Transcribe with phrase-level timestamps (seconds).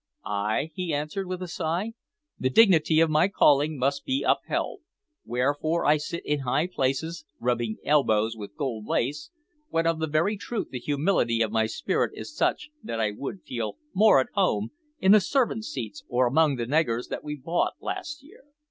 [0.25, 1.91] "Ay," he answered, with a sigh;
[2.39, 4.79] "the dignity of my calling must be upheld:
[5.25, 9.29] wherefore I sit in high places, rubbing elbows with gold lace,
[9.69, 13.43] when of the very truth the humility of my spirit is such that I would
[13.43, 17.73] feel more at home in the servants' seats or among the negars that we bought
[17.79, 18.45] last year."